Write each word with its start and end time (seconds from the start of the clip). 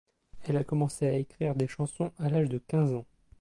Elle 0.47 0.57
a 0.57 0.63
commencé 0.63 1.05
à 1.07 1.13
écrire 1.13 1.53
des 1.53 1.67
chansons 1.67 2.11
à 2.17 2.27
l'âge 2.27 2.49
de 2.49 2.57
quinze 2.57 2.95
ans. 2.95 3.05